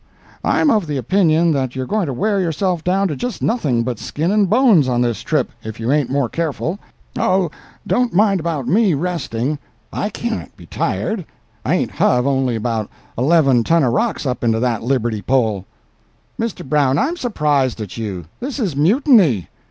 [0.43, 3.99] I'm of the opinion that you're going to wear yourself down to just nothing but
[3.99, 6.79] skin and bones on this trip, if you ain't more careful.
[7.19, 7.51] Oh,
[7.85, 13.93] don't mind about me resting—I can't be tired—I ain't hove only about eleven ton of
[13.93, 15.67] rocks up into that liberty pole."
[16.39, 16.67] "Mr.
[16.67, 18.25] Brown, I am surprised at you.
[18.39, 19.49] This is mutiny."